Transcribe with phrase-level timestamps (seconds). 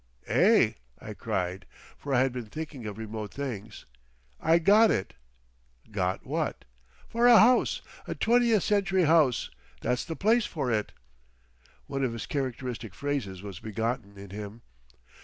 [0.25, 3.85] "Eh!" I cried—for I had been thinking of remote things.
[4.39, 5.13] "I got it."
[5.91, 6.65] "Got what?"
[7.07, 9.51] "For a house!—a Twentieth Century house!
[9.81, 10.91] That's the place for it!"
[11.85, 14.63] One of his characteristic phrases was begotten in him.